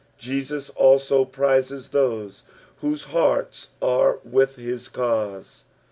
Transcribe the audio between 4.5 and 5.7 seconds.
his cause.